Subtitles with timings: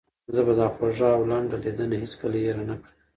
[0.33, 2.93] زه به دا خوږه او لنډه لیدنه هیڅکله هېره نه کړم.